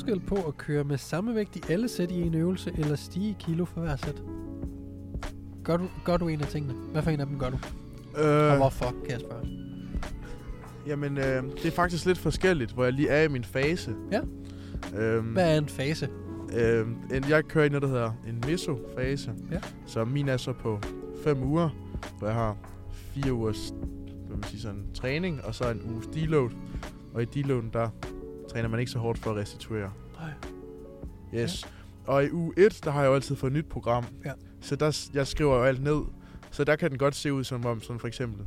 forskel 0.00 0.20
på 0.20 0.34
at 0.34 0.56
køre 0.58 0.84
med 0.84 0.98
samme 0.98 1.34
vægt 1.34 1.56
i 1.56 1.62
alle 1.68 1.88
sæt 1.88 2.10
i 2.10 2.20
en 2.22 2.34
øvelse, 2.34 2.72
eller 2.78 2.96
stige 2.96 3.36
kilo 3.40 3.64
for 3.64 3.80
hver 3.80 3.96
sæt? 3.96 4.22
Gør 5.64 5.76
du, 5.76 5.84
gør 6.04 6.16
du 6.16 6.28
en 6.28 6.40
af 6.40 6.46
tingene? 6.46 6.74
Hvad 6.92 7.02
for 7.02 7.10
en 7.10 7.20
af 7.20 7.26
dem 7.26 7.38
gør 7.38 7.50
du? 7.50 7.56
Øh, 8.18 8.50
Og 8.50 8.56
hvorfor, 8.56 8.84
kan 9.04 9.10
jeg 9.10 9.20
spørge? 9.20 9.48
jamen, 10.86 11.18
øh, 11.18 11.42
det 11.42 11.66
er 11.66 11.70
faktisk 11.70 12.06
lidt 12.06 12.18
forskelligt, 12.18 12.72
hvor 12.72 12.84
jeg 12.84 12.92
lige 12.92 13.08
er 13.08 13.22
i 13.22 13.28
min 13.28 13.44
fase. 13.44 13.94
Ja. 14.12 14.20
Øhm, 15.00 15.26
Hvad 15.26 15.54
er 15.54 15.58
en 15.58 15.68
fase? 15.68 16.08
Øh, 16.56 16.86
en- 17.14 17.28
jeg 17.28 17.44
kører 17.44 17.64
i 17.64 17.68
noget, 17.68 17.82
der 17.82 17.88
hedder 17.88 18.12
en 18.28 18.44
mesofase. 18.46 19.32
Ja. 19.52 19.60
Så 19.86 20.04
min 20.04 20.28
er 20.28 20.36
så 20.36 20.52
på 20.52 20.78
5 21.24 21.42
uger, 21.42 21.68
hvor 22.18 22.26
jeg 22.26 22.36
har 22.36 22.56
4 22.92 23.32
ugers 23.32 23.74
hvad 24.26 24.36
man 24.36 24.42
sige, 24.48 24.60
sådan, 24.60 24.84
træning, 24.94 25.44
og 25.44 25.54
så 25.54 25.70
en 25.70 25.82
uges 25.92 26.06
deload. 26.06 26.50
Og 27.14 27.22
i 27.22 27.24
deloaden, 27.24 27.70
der 27.72 27.88
træner 28.52 28.68
man 28.68 28.80
ikke 28.80 28.92
så 28.92 28.98
hårdt 28.98 29.18
for 29.18 29.30
at 29.30 29.36
restituere. 29.36 29.92
Nej. 30.20 30.30
Yes. 31.34 31.64
Ja. 31.64 32.12
Og 32.12 32.24
i 32.24 32.30
uge 32.30 32.54
1, 32.56 32.80
der 32.84 32.90
har 32.90 33.00
jeg 33.02 33.08
jo 33.08 33.14
altid 33.14 33.36
fået 33.36 33.50
et 33.50 33.56
nyt 33.56 33.66
program. 33.68 34.04
Ja. 34.24 34.32
Så 34.60 34.76
der, 34.76 35.08
jeg 35.14 35.26
skriver 35.26 35.56
jo 35.56 35.62
alt 35.64 35.82
ned. 35.82 36.00
Så 36.50 36.64
der 36.64 36.76
kan 36.76 36.90
den 36.90 36.98
godt 36.98 37.14
se 37.14 37.32
ud 37.32 37.44
som 37.44 37.66
om, 37.66 37.82
sådan 37.82 38.00
for 38.00 38.08
eksempel 38.08 38.46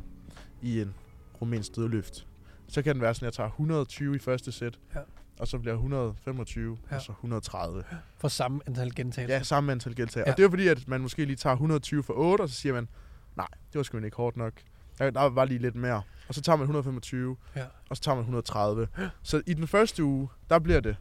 i 0.62 0.80
en 0.80 0.94
rumænsk 1.40 1.76
dødløft. 1.76 2.26
Så 2.68 2.82
kan 2.82 2.94
den 2.94 3.02
være 3.02 3.14
sådan, 3.14 3.26
at 3.26 3.32
jeg 3.32 3.36
tager 3.36 3.48
120 3.50 4.16
i 4.16 4.18
første 4.18 4.52
sæt, 4.52 4.78
Ja. 4.94 5.00
og 5.38 5.48
så 5.48 5.58
bliver 5.58 5.74
125, 5.74 6.76
Ja. 6.90 6.96
og 6.96 7.02
så 7.02 7.12
130. 7.12 7.84
For 8.18 8.28
samme 8.28 8.60
antal 8.66 8.94
gentagelser? 8.94 9.36
Ja, 9.36 9.42
samme 9.42 9.72
antal 9.72 9.94
gentagelser. 9.96 10.20
Ja. 10.26 10.30
Og 10.32 10.36
det 10.36 10.44
er 10.44 10.50
fordi, 10.50 10.68
at 10.68 10.88
man 10.88 11.00
måske 11.00 11.24
lige 11.24 11.36
tager 11.36 11.54
120 11.54 12.02
for 12.02 12.14
8, 12.16 12.42
og 12.42 12.48
så 12.48 12.54
siger 12.54 12.72
man, 12.72 12.88
nej, 13.36 13.46
det 13.72 13.78
var 13.78 13.82
sgu 13.82 13.98
ikke 13.98 14.16
hårdt 14.16 14.36
nok. 14.36 14.52
Der, 14.98 15.10
der 15.10 15.22
var 15.22 15.44
lige 15.44 15.58
lidt 15.58 15.74
mere. 15.74 16.02
Og 16.28 16.34
så 16.34 16.40
tager 16.40 16.56
man 16.56 16.62
125, 16.64 17.36
Ja. 17.56 17.64
og 17.90 17.96
så 17.96 18.02
tager 18.02 18.14
man 18.14 18.22
130. 18.22 18.88
Så 19.22 19.42
i 19.46 19.54
den 19.54 19.66
første 19.66 20.04
uge, 20.04 20.28
der 20.50 20.58
bliver 20.58 20.80
det 20.80 20.96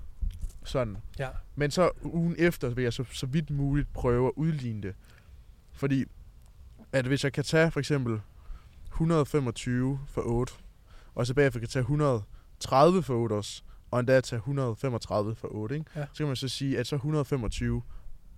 sådan. 0.64 0.98
Ja. 1.20 1.28
Men 1.56 1.72
så 1.72 1.90
ugen 2.04 2.36
efter 2.40 2.70
vil 2.70 2.84
jeg 2.84 2.94
så, 2.94 3.04
så 3.12 3.26
vidt 3.26 3.50
muligt 3.50 3.94
prøve 3.94 4.28
at 4.28 4.34
udligne 4.36 4.82
det. 4.82 4.96
Fordi, 5.72 6.06
at 6.92 7.06
hvis 7.06 7.24
jeg 7.24 7.34
kan 7.34 7.44
tage 7.44 7.72
for 7.72 7.80
eksempel 7.80 8.22
125 8.92 10.00
for 10.08 10.22
8, 10.26 10.54
og 11.16 11.28
så 11.28 11.34
bagefter 11.34 11.60
kan 11.60 11.70
tage 11.70 11.82
130 11.82 13.04
for 13.04 13.14
8 13.14 13.34
også, 13.34 13.62
og 13.92 14.00
endda 14.00 14.22
tage 14.22 14.38
135 14.38 15.36
for 15.36 15.48
8, 15.52 15.76
ikke? 15.76 15.86
Ja. 15.96 16.06
så 16.14 16.18
kan 16.18 16.28
man 16.28 16.36
så 16.36 16.48
sige, 16.48 16.80
at 16.80 16.88
så 16.88 16.96
125, 16.96 17.82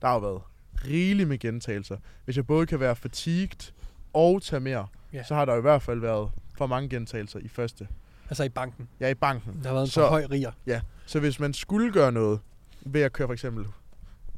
der 0.01 0.07
har 0.07 0.19
været 0.19 0.41
rigeligt 0.85 1.29
med 1.29 1.37
gentagelser. 1.37 1.97
Hvis 2.25 2.37
jeg 2.37 2.47
både 2.47 2.65
kan 2.65 2.79
være 2.79 2.95
fatigued 2.95 3.71
og 4.13 4.41
tage 4.41 4.59
mere, 4.59 4.87
Ja. 5.13 5.23
så 5.23 5.35
har 5.35 5.45
der 5.45 5.55
i 5.55 5.61
hvert 5.61 5.81
fald 5.81 5.99
været 5.99 6.31
for 6.57 6.67
mange 6.67 6.89
gentagelser 6.89 7.39
i 7.39 7.47
første. 7.47 7.87
Altså 8.29 8.43
i 8.43 8.49
banken. 8.49 8.87
Er 8.99 9.09
i 9.09 9.13
banken. 9.13 9.59
Der 9.63 9.67
har 9.67 9.73
været 9.73 9.85
en 9.85 9.89
Så- 9.91 10.01
for 10.01 10.07
høj 10.07 10.25
riger. 10.31 10.51
Så 11.05 11.19
hvis 11.19 11.39
man 11.39 11.53
skulle 11.53 11.91
gøre 11.91 12.11
noget 12.11 12.39
ved 12.81 13.01
at 13.01 13.13
køre 13.13 13.27
for 13.27 13.33
eksempel, 13.33 13.65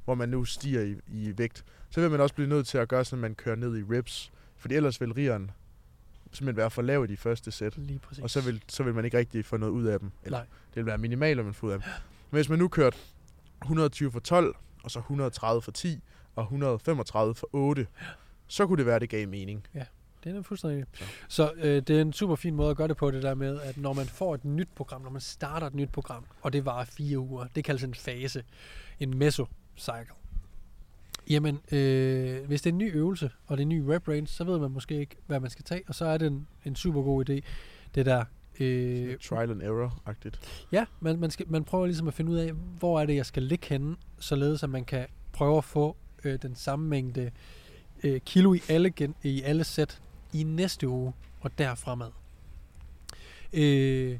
hvor 0.05 0.15
man 0.15 0.29
nu 0.29 0.45
stiger 0.45 0.81
i, 0.81 0.95
i 1.07 1.33
vægt, 1.37 1.65
så 1.89 2.01
vil 2.01 2.11
man 2.11 2.21
også 2.21 2.35
blive 2.35 2.49
nødt 2.49 2.67
til 2.67 2.77
at 2.77 2.87
gøre 2.87 3.05
sådan, 3.05 3.19
at 3.19 3.21
man 3.29 3.35
kører 3.35 3.55
ned 3.55 3.77
i 3.77 3.81
reps. 3.97 4.31
Fordi 4.57 4.75
ellers 4.75 5.01
vil 5.01 5.13
rigeren 5.13 5.51
simpelthen 6.31 6.57
være 6.57 6.69
for 6.71 6.81
lav 6.81 7.03
i 7.03 7.07
de 7.07 7.17
første 7.17 7.51
sæt. 7.51 7.77
Lige 7.77 7.99
præcis. 7.99 8.23
Og 8.23 8.29
så 8.29 8.41
vil, 8.41 8.63
så 8.67 8.83
vil 8.83 8.93
man 8.93 9.05
ikke 9.05 9.17
rigtig 9.17 9.45
få 9.45 9.57
noget 9.57 9.71
ud 9.73 9.85
af 9.85 9.99
dem. 9.99 10.11
Eller 10.23 10.37
Nej. 10.37 10.45
det 10.69 10.75
vil 10.75 10.85
være 10.85 10.97
minimalt, 10.97 11.39
at 11.39 11.45
man 11.45 11.53
får 11.53 11.67
ud 11.67 11.71
af 11.71 11.79
dem. 11.79 11.89
Men 12.31 12.37
hvis 12.37 12.49
man 12.49 12.59
nu 12.59 12.67
kørte 12.67 12.97
120 13.63 14.11
for 14.11 14.19
12, 14.19 14.55
og 14.83 14.91
så 14.91 14.99
130 14.99 15.61
for 15.61 15.71
10, 15.71 15.99
og 16.35 16.43
135 16.43 17.35
for 17.35 17.49
8, 17.53 17.87
så 18.47 18.67
kunne 18.67 18.77
det 18.77 18.85
være, 18.85 18.95
at 18.95 19.01
det 19.01 19.09
gav 19.09 19.27
mening. 19.27 19.63
Det 20.33 20.39
er 20.39 20.43
fuldstændig. 20.43 20.85
Ja. 21.01 21.05
Så 21.27 21.51
øh, 21.57 21.81
det 21.81 21.89
er 21.89 22.01
en 22.01 22.13
super 22.13 22.35
fin 22.35 22.55
måde 22.55 22.69
at 22.69 22.77
gøre 22.77 22.87
det 22.87 22.97
på, 22.97 23.11
det 23.11 23.23
der 23.23 23.35
med, 23.35 23.59
at 23.61 23.77
når 23.77 23.93
man 23.93 24.05
får 24.05 24.35
et 24.35 24.45
nyt 24.45 24.69
program, 24.75 25.01
når 25.01 25.09
man 25.09 25.21
starter 25.21 25.67
et 25.67 25.75
nyt 25.75 25.89
program, 25.89 26.25
og 26.41 26.53
det 26.53 26.65
varer 26.65 26.85
fire 26.85 27.19
uger, 27.19 27.45
det 27.55 27.63
kaldes 27.63 27.83
en 27.83 27.93
fase, 27.93 28.43
en 28.99 29.17
mesocycle. 29.17 30.13
Jamen, 31.29 31.59
øh, 31.71 32.45
hvis 32.45 32.61
det 32.61 32.69
er 32.69 32.73
en 32.73 32.77
ny 32.77 32.95
øvelse, 32.95 33.31
og 33.47 33.57
det 33.57 33.61
er 33.61 33.65
en 33.65 33.69
ny 33.69 33.83
rep 33.87 34.07
range, 34.07 34.27
så 34.27 34.43
ved 34.43 34.59
man 34.59 34.71
måske 34.71 34.99
ikke, 34.99 35.15
hvad 35.27 35.39
man 35.39 35.49
skal 35.49 35.65
tage, 35.65 35.83
og 35.87 35.95
så 35.95 36.05
er 36.05 36.17
det 36.17 36.27
en, 36.27 36.47
en 36.65 36.75
super 36.75 37.01
god 37.01 37.29
idé, 37.29 37.39
det 37.95 38.05
der... 38.05 38.23
Øh, 38.59 39.17
trial 39.17 39.51
and 39.51 39.61
error-agtigt. 39.61 40.65
Ja, 40.71 40.85
man, 40.99 41.19
man, 41.19 41.31
skal, 41.31 41.45
man 41.49 41.63
prøver 41.63 41.85
ligesom 41.85 42.07
at 42.07 42.13
finde 42.13 42.31
ud 42.31 42.37
af, 42.37 42.51
hvor 42.51 43.01
er 43.01 43.05
det, 43.05 43.15
jeg 43.15 43.25
skal 43.25 43.43
ligge 43.43 43.67
henne, 43.69 43.95
således 44.19 44.63
at 44.63 44.69
man 44.69 44.85
kan 44.85 45.05
prøve 45.31 45.57
at 45.57 45.63
få 45.63 45.95
øh, 46.23 46.41
den 46.41 46.55
samme 46.55 46.87
mængde 46.87 47.31
øh, 48.03 48.21
kilo 48.21 48.53
i 48.53 48.61
alle, 48.69 48.89
gen, 48.89 49.15
i 49.23 49.41
alle 49.41 49.63
sæt 49.63 50.01
i 50.33 50.43
næste 50.43 50.87
uge 50.87 51.13
og 51.41 51.57
derfremad. 51.57 52.11
Øh, 53.53 54.19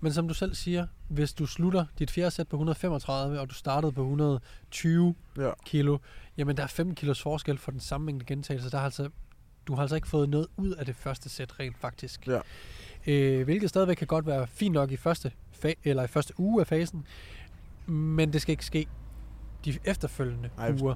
men 0.00 0.12
som 0.12 0.28
du 0.28 0.34
selv 0.34 0.54
siger, 0.54 0.86
hvis 1.08 1.32
du 1.32 1.46
slutter 1.46 1.86
dit 1.98 2.10
fjerde 2.10 2.30
sæt 2.30 2.48
på 2.48 2.56
135, 2.56 3.40
og 3.40 3.50
du 3.50 3.54
startede 3.54 3.92
på 3.92 4.00
120 4.02 5.14
Ja. 5.38 5.50
kilo, 5.64 5.98
jamen 6.36 6.56
der 6.56 6.62
er 6.62 6.66
5 6.66 6.94
kilos 6.94 7.22
forskel 7.22 7.58
for 7.58 7.70
den 7.70 7.80
samme 7.80 8.04
mængde 8.04 8.24
gentagelser. 8.24 8.70
Der 8.70 8.78
er 8.78 8.82
altså, 8.82 9.08
du 9.66 9.74
har 9.74 9.82
altså 9.82 9.96
ikke 9.96 10.08
fået 10.08 10.28
noget 10.28 10.46
ud 10.56 10.70
af 10.70 10.86
det 10.86 10.96
første 10.96 11.28
sæt 11.28 11.60
rent 11.60 11.78
faktisk. 11.78 12.26
Ja. 12.28 12.40
Øh, 13.06 13.44
hvilket 13.44 13.68
stadigvæk 13.68 13.96
kan 13.96 14.06
godt 14.06 14.26
være 14.26 14.46
fint 14.46 14.72
nok 14.72 14.90
i 14.90 14.96
første, 14.96 15.32
fa- 15.64 15.74
eller 15.84 16.02
i 16.02 16.06
første 16.06 16.40
uge 16.40 16.60
af 16.60 16.66
fasen, 16.66 17.06
men 17.86 18.32
det 18.32 18.42
skal 18.42 18.52
ikke 18.52 18.64
ske 18.64 18.86
de 19.64 19.78
efterfølgende 19.84 20.50
Ej, 20.58 20.72
uger. 20.82 20.94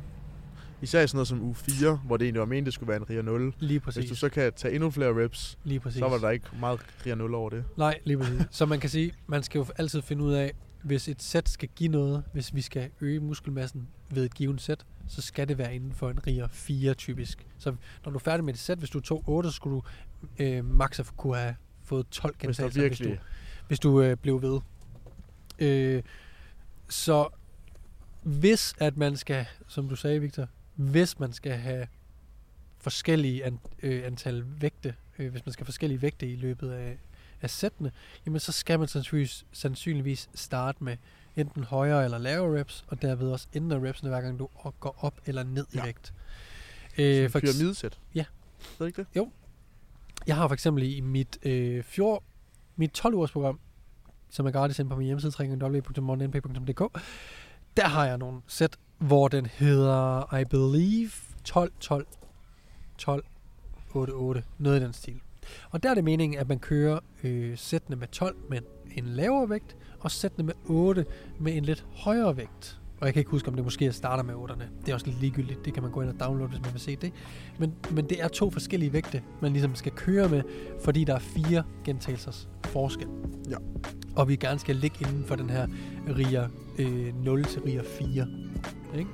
Især 0.82 1.02
i 1.02 1.06
sådan 1.06 1.16
noget 1.16 1.28
som 1.28 1.42
uge 1.42 1.54
4, 1.54 1.96
hvor 1.96 2.16
det 2.16 2.24
egentlig 2.24 2.40
var 2.40 2.46
ment, 2.46 2.66
det 2.66 2.74
skulle 2.74 2.88
være 2.88 2.96
en 2.96 3.10
RIA 3.10 3.22
0. 3.22 3.54
Lige 3.58 3.78
Hvis 3.78 3.84
præcis. 3.84 4.10
du 4.10 4.16
så 4.16 4.28
kan 4.28 4.52
tage 4.56 4.74
endnu 4.74 4.90
flere 4.90 5.24
reps, 5.24 5.58
lige 5.64 5.80
præcis. 5.80 5.98
så 5.98 6.08
var 6.08 6.18
der 6.18 6.30
ikke 6.30 6.46
meget 6.60 6.80
RIA 7.06 7.14
0 7.14 7.34
over 7.34 7.50
det. 7.50 7.64
Nej, 7.76 7.98
lige 8.04 8.18
præcis. 8.18 8.42
Så 8.50 8.66
man 8.66 8.80
kan 8.80 8.90
sige, 8.90 9.12
man 9.26 9.42
skal 9.42 9.58
jo 9.58 9.66
altid 9.76 10.02
finde 10.02 10.24
ud 10.24 10.32
af, 10.32 10.52
hvis 10.82 11.08
et 11.08 11.22
sæt 11.22 11.48
skal 11.48 11.68
give 11.76 11.88
noget, 11.88 12.24
hvis 12.32 12.54
vi 12.54 12.60
skal 12.60 12.90
øge 13.00 13.20
muskelmassen 13.20 13.88
ved 14.10 14.24
et 14.24 14.34
givet 14.34 14.60
sæt, 14.60 14.84
så 15.08 15.22
skal 15.22 15.48
det 15.48 15.58
være 15.58 15.74
inden 15.74 15.92
for 15.92 16.10
en 16.10 16.26
riger 16.26 16.48
4 16.50 16.94
typisk. 16.94 17.46
Så 17.58 17.74
når 18.04 18.12
du 18.12 18.18
er 18.18 18.20
færdig 18.20 18.44
med 18.44 18.54
et 18.54 18.60
sæt, 18.60 18.78
hvis 18.78 18.90
du 18.90 19.00
tog 19.00 19.24
8, 19.26 19.50
så 19.50 19.56
skulle 19.56 19.76
du 19.76 19.82
øh, 20.38 20.64
max 20.64 21.00
kunne 21.16 21.36
have 21.36 21.54
fået 21.84 22.06
12 22.10 22.36
Hvis 22.44 22.56
der 22.56 22.64
gentagelser, 22.64 22.88
hvis 22.88 22.98
du, 22.98 23.04
virkelig... 23.04 23.20
hvis 23.68 23.78
du 23.78 24.02
øh, 24.02 24.16
blev 24.16 24.42
ved. 24.42 24.60
Øh, 25.58 26.02
så 26.88 27.28
hvis 28.22 28.74
at 28.78 28.96
man 28.96 29.16
skal, 29.16 29.46
som 29.68 29.88
du 29.88 29.96
sagde 29.96 30.20
Victor, 30.20 30.48
hvis 30.80 31.18
man 31.18 31.32
skal 31.32 31.52
have 31.52 31.86
forskellige 32.78 33.44
an, 33.44 33.60
øh, 33.82 34.06
antal 34.06 34.44
vægte, 34.60 34.94
øh, 35.18 35.30
hvis 35.30 35.46
man 35.46 35.52
skal 35.52 35.64
have 35.64 35.66
forskellige 35.66 36.02
vægte 36.02 36.26
i 36.32 36.36
løbet 36.36 36.70
af, 36.70 36.98
af 37.42 37.50
sættene, 37.50 37.92
jamen 38.26 38.40
så 38.40 38.52
skal 38.52 38.78
man 38.78 38.88
sandsynligvis, 38.88 39.46
sandsynligvis 39.52 40.30
starte 40.34 40.84
med 40.84 40.96
enten 41.36 41.64
højere 41.64 42.04
eller 42.04 42.18
lavere 42.18 42.60
reps, 42.60 42.84
og 42.88 43.02
derved 43.02 43.30
også 43.30 43.46
ændre 43.54 43.88
repsene 43.88 44.10
hver 44.10 44.20
gang 44.20 44.38
du 44.38 44.48
går 44.80 44.96
op 44.98 45.20
eller 45.26 45.42
ned 45.42 45.66
ja. 45.74 45.82
I 45.82 45.86
vægt. 45.86 46.14
Øh, 46.98 47.30
for, 47.30 47.40
pyramidesæt. 47.40 47.98
Ja. 48.14 48.24
Er 48.60 48.64
det 48.78 48.86
ikke 48.86 49.06
det? 49.14 49.28
jeg 50.26 50.36
har 50.36 50.48
for 50.48 50.54
eksempel 50.54 50.84
i 50.84 51.00
mit, 51.00 51.38
øh, 51.42 51.84
fjor, 51.84 52.22
mit 52.76 52.90
12 52.90 53.14
ugers 53.14 53.30
program, 53.30 53.60
som 54.30 54.46
er 54.46 54.50
gratis 54.50 54.78
inde 54.78 54.90
på 54.90 54.96
min 54.96 55.06
hjemmeside, 55.06 55.32
www.morgennp.dk, 55.38 57.02
der 57.80 57.88
har 57.88 58.06
jeg 58.06 58.18
nogle 58.18 58.40
sæt, 58.46 58.76
hvor 58.98 59.28
den 59.28 59.46
hedder, 59.46 60.34
I 60.34 60.44
believe, 60.44 61.10
12, 61.44 61.72
12, 61.80 62.06
12, 62.98 63.24
8, 63.94 64.10
8, 64.10 64.42
noget 64.58 64.80
i 64.80 64.84
den 64.84 64.92
stil. 64.92 65.20
Og 65.70 65.82
der 65.82 65.90
er 65.90 65.94
det 65.94 66.04
meningen, 66.04 66.38
at 66.38 66.48
man 66.48 66.58
kører 66.58 66.98
øh, 67.24 67.58
sættene 67.58 67.96
med 67.96 68.08
12 68.08 68.36
med 68.50 68.58
en 68.96 69.04
lavere 69.04 69.50
vægt, 69.50 69.76
og 70.00 70.10
sættene 70.10 70.46
med 70.46 70.54
8 70.64 71.06
med 71.38 71.56
en 71.56 71.64
lidt 71.64 71.86
højere 71.94 72.36
vægt. 72.36 72.80
Og 73.00 73.06
jeg 73.06 73.14
kan 73.14 73.20
ikke 73.20 73.30
huske, 73.30 73.48
om 73.48 73.54
det 73.54 73.64
måske 73.64 73.86
er 73.86 73.90
starter 73.90 74.22
med 74.22 74.34
8'erne. 74.34 74.64
Det 74.80 74.88
er 74.88 74.94
også 74.94 75.06
lidt 75.06 75.20
ligegyldigt. 75.20 75.64
Det 75.64 75.74
kan 75.74 75.82
man 75.82 75.92
gå 75.92 76.00
ind 76.00 76.10
og 76.10 76.20
downloade, 76.20 76.48
hvis 76.48 76.60
man 76.62 76.72
vil 76.72 76.80
se 76.80 76.96
det. 76.96 77.12
Men, 77.58 77.74
men 77.90 78.08
det 78.08 78.22
er 78.22 78.28
to 78.28 78.50
forskellige 78.50 78.92
vægte, 78.92 79.22
man 79.42 79.52
ligesom 79.52 79.74
skal 79.74 79.92
køre 79.92 80.28
med, 80.28 80.42
fordi 80.84 81.04
der 81.04 81.14
er 81.14 81.18
fire 81.18 81.64
gentagelsers 81.84 82.48
forskel. 82.64 83.08
Ja. 83.50 83.56
Og 84.20 84.28
vi 84.28 84.36
gerne 84.36 84.58
skal 84.58 84.76
ligge 84.76 84.96
inden 85.00 85.24
for 85.24 85.34
den 85.34 85.50
her 85.50 85.66
RIA 86.16 86.46
øh, 86.78 87.24
0 87.24 87.44
til 87.44 87.62
RIA 87.62 87.82
4. 87.98 88.26
Ikke? 88.98 89.10